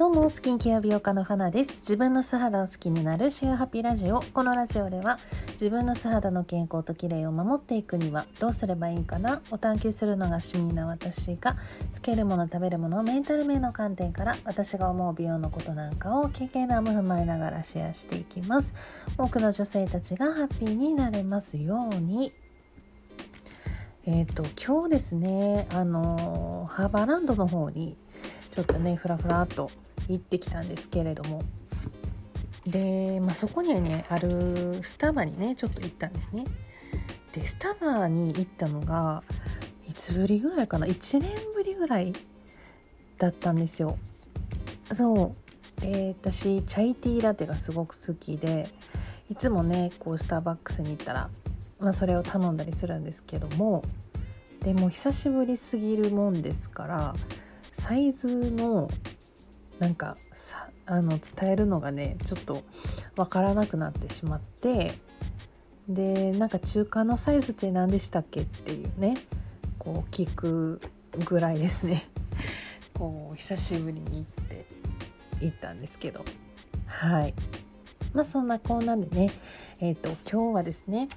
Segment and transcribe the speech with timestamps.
[0.00, 1.80] どうもスキンケア美容家の花です。
[1.80, 4.22] 自分の素肌を好きになるシェアハピラジオ。
[4.32, 5.18] このラジオでは
[5.52, 9.42] 自分の素肌の健康と綺麗を守っていくにはどうすればいいかな？
[9.50, 11.54] を探求するのが趣味な私が
[11.92, 18.72] つけるもの食べるものメンタル面の観点から私が思う美容のことなんかを経験談も踏まえながらシェアしていきます。
[19.18, 22.32] 多くの女性たちがハッピーになれますように。
[24.06, 27.98] えっ、ー、と今日ですねあのハーバーランドの方に
[28.54, 29.70] ちょっとねふらふらっと
[30.12, 31.42] 行ってきたんですけれども。
[32.66, 36.44] で、まあ、そこにはねあるスタバにねちょっと行ったんですね。
[37.32, 39.22] でスタバに行ったのが
[39.88, 42.12] いつぶりぐらいかな？1年ぶりぐらい
[43.18, 43.96] だったんですよ。
[44.92, 45.80] そう。
[45.80, 48.68] で私チャイティーラテがすごく好きで
[49.30, 51.30] いつもねこうスターバックスに行ったら、
[51.78, 53.82] まあ、それを頼んだりするんですけども
[54.60, 57.14] でも久しぶりすぎるもんですから
[57.72, 58.90] サイズの
[59.80, 62.62] なんかさあの伝えるのがねちょっと
[63.16, 64.92] 分からなくなってしまって
[65.88, 69.16] でなんか中間のサイズって何でしたっけっていうね
[69.78, 70.80] こう聞く
[71.24, 72.04] ぐらいですね。
[72.94, 74.66] こう久しぶりに行って
[75.40, 76.24] 行ったんですけど。
[76.86, 77.34] はい。
[78.12, 79.30] まあそんなこんなんでね
[79.80, 81.08] えっ、ー、と今日はですね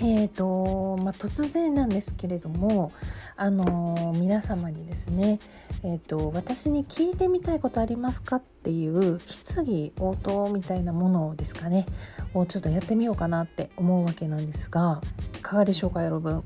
[0.00, 2.92] えーとまあ、突然なんですけれども、
[3.36, 5.40] あのー、皆様にですね、
[5.82, 11.84] えーと、私に聞いてみたいことありますかっていう質疑応答みたいなものですかね
[12.32, 15.00] をちょっとやってみようかなって思うわけなんですが
[15.36, 16.44] いかがでしょうかよろぶん。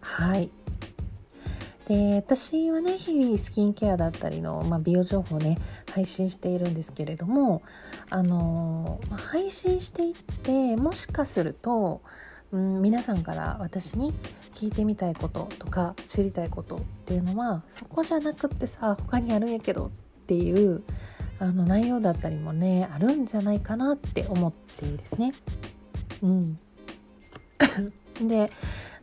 [0.00, 0.50] はい
[1.86, 5.58] で私はね日々スキンケアだったりの、まあ、美容情報をね
[5.92, 7.62] 配信しているんですけれども
[8.10, 12.00] あのー、配信していってもしかすると
[12.54, 14.12] うん皆さんから私に
[14.52, 19.90] 聞いてみたいこととか知りたいことっていうのはそこじゃなくってさ他にあるんやけどっ
[20.28, 20.84] ていう
[21.40, 25.34] あの内容だったりもねあるんじゃないかなって思ってですね。
[26.22, 26.56] うん、
[28.28, 28.52] で、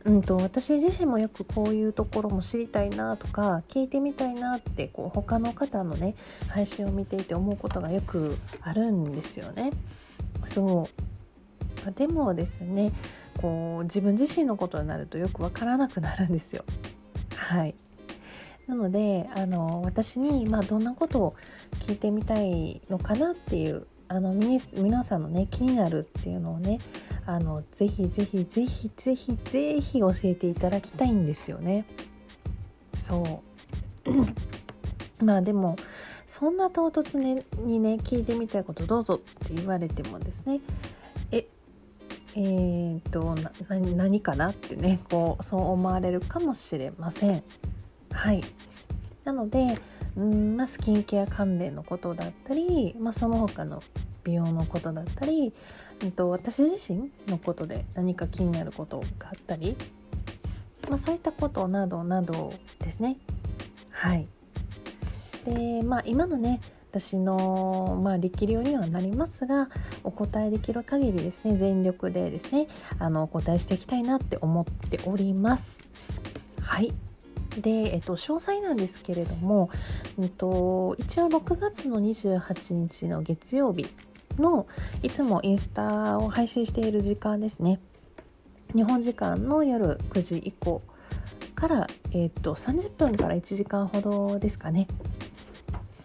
[0.04, 6.14] うんと、私自身もよくこういうところも知りたいなとか聞いてみたいなってこう他の方のね
[6.48, 9.72] 配信を見ていて思うことがよくあるんですよね。
[10.46, 11.11] そう
[11.90, 12.92] でもですね
[13.40, 16.64] こう自分自身のことになるとよくわからなくなるんですよ。
[17.34, 17.74] はい
[18.68, 21.34] なのであの私に、まあ、どんなことを
[21.80, 26.78] 聞いてみたいのかなっていうあの皆さんのね気になるっていうのをね
[27.26, 31.86] あのぜひぜひぜひぜひぜひ教えていただきたいんですよね。
[32.96, 33.42] そ
[35.20, 35.76] うまあでも
[36.26, 39.18] そんな唐突にね聞いてみたいことどうぞっ
[39.48, 40.60] て言われてもですね
[42.34, 43.34] えーと、
[43.68, 47.42] 何かなってねこうそう思われるかもしれません。
[48.10, 48.42] はい
[49.24, 49.78] なので
[50.16, 53.82] うん、まあ、スキンケア関連のことだったり、まあ、その他の
[54.24, 55.52] 美容のことだったり、
[56.00, 59.76] えーと、私自身のことで何か気になることがあったり、
[60.88, 63.16] まあ、そういったことなどなどですね。
[63.90, 64.26] はい
[65.44, 66.60] でまあ今のね
[66.92, 69.70] 私の、まあ、力量にはなりますが
[70.04, 75.86] お答えできる限りですね全力でですねあのお答えしていきたいなって思っております。
[76.60, 76.92] はい。
[77.60, 79.70] で、えっと、詳細なんですけれども、
[80.20, 83.86] えっと、一応6月の28日の月曜日
[84.38, 84.66] の
[85.02, 87.80] いつもインスタを配信している時間ですね。
[88.74, 90.82] 日本時間の夜9時以降
[91.54, 94.86] から、えっと、30分から1時間ほどですかね。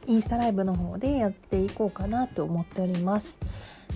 [0.07, 3.39] インスタライブの方でやっていこうかなと思っております。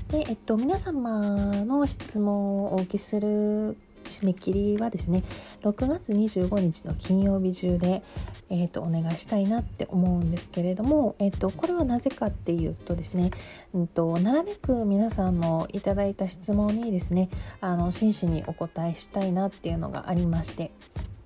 [0.10, 1.20] で、えっと、皆様
[1.66, 5.24] の質問をお受けする締め切りはですね
[5.62, 8.04] 6月25日の金曜日中で、
[8.50, 13.32] えーと、お願いしたいなって思うんですけれども、えーと、これはなぜかっていうとですね、
[13.74, 17.30] うんと、なるべく皆さんのいただいた質問にですね
[17.62, 20.72] あの真摯にお答えしたいなっていうのがありまして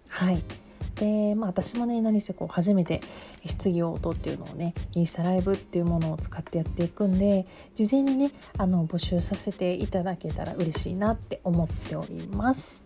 [0.10, 0.65] はい。
[0.96, 3.02] で、まあ、私もね何せこう初めて
[3.46, 12.86] 質疑応答っていうのをねインスタライブっていうものを使ってやっていくんで事前にねあの募集させていただけたら嬉しいなって思っております。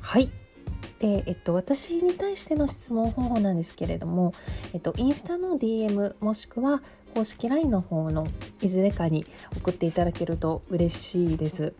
[0.00, 0.30] はい
[0.98, 4.34] で、えっと、私に対しての質問方法なんですけれども、
[4.74, 6.82] えっと、インスタの DM もしくは
[7.14, 8.26] 公式 LINE の方の
[8.60, 9.24] いずれかに
[9.56, 11.72] 送っていただけると嬉しいです。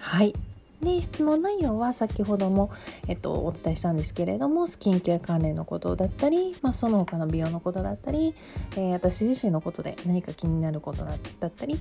[0.00, 0.34] はい
[0.82, 2.70] で質問内容は先ほども、
[3.08, 8.34] えっと、お伝えしたんですけれどもスキンケア関連のことだったり、まあ、その他の美容のことだったり、
[8.72, 11.14] えー、私自身のことで何か気になることだ
[11.48, 11.74] ったり、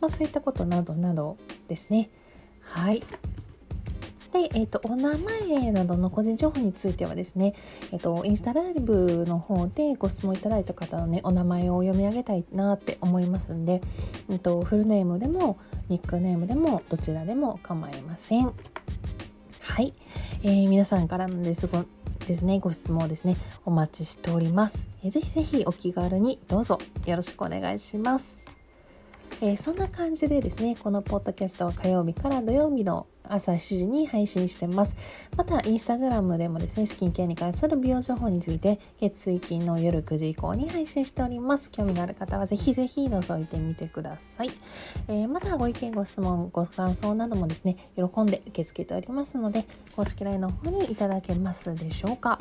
[0.00, 1.36] まあ、そういったことなどなど
[1.68, 2.08] ですね。
[2.62, 3.02] はい
[4.42, 7.54] で、えっ、と、お名前などの個人情報についてはですね、
[7.92, 13.80] えっ、と、インスタライブの方でご質問いただいた方のね、お名前を読み上げたいなって思いますんで、
[14.30, 15.58] えっ、と、フルネームでも、
[15.88, 18.52] ニックネームでも、どちらでも構いません。
[19.60, 19.92] はい、
[20.42, 21.84] えー、皆さんからのですご
[22.26, 28.57] ですねご質問をですねお待ちしております、えー、ぜひぜひお気軽にどうぞよろしくお願いします。
[29.40, 34.96] えー、そんな感じでですねこのポッドキャストは火曜日から土曜日の朝7時に配信してます。
[35.36, 41.70] またインスタグラムでもですねスキンケアに関する美容情報について月水金の夜9時以降に配信しております。
[41.70, 44.50] 興味がある方はぜひぜひ覗いてみてください、
[45.08, 49.64] えー、またご意見ご質問ご感想などもですね喜んで受け付けておりますので
[49.94, 52.38] 公式 LINE の方にいただけますでしょうか。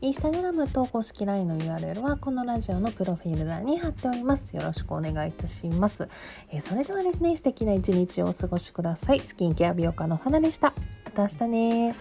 [0.00, 4.54] インスタグラムと公式 LINE の URL はこのラジオのプロフィール欄に貼っております。
[4.54, 6.08] よろしくお願いいたします。
[6.50, 9.20] えー、それではですね、素敵な一日をお過ごしください。
[9.20, 10.72] スキンケア美容家の花でした。
[11.04, 11.96] また明日ね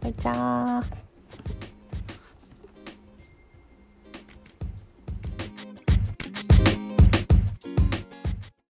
[0.00, 1.03] バイチャー。